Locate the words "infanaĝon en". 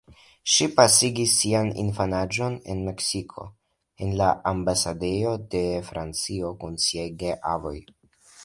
1.83-2.81